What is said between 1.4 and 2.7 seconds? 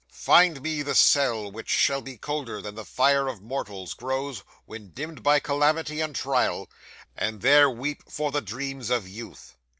which shall be colder